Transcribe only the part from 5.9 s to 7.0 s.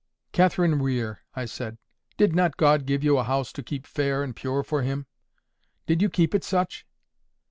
you keep it such?"